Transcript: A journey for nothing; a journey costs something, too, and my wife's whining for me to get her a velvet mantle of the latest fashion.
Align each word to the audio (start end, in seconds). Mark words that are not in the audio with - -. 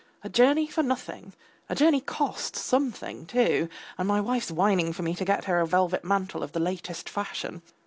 A 0.23 0.29
journey 0.29 0.65
for 0.65 0.81
nothing; 0.81 1.33
a 1.69 1.75
journey 1.75 2.01
costs 2.01 2.59
something, 2.59 3.27
too, 3.27 3.69
and 3.99 4.07
my 4.07 4.19
wife's 4.19 4.49
whining 4.49 4.93
for 4.93 5.03
me 5.03 5.13
to 5.13 5.23
get 5.25 5.43
her 5.45 5.59
a 5.59 5.67
velvet 5.67 6.03
mantle 6.03 6.41
of 6.41 6.53
the 6.53 6.59
latest 6.59 7.07
fashion. 7.07 7.61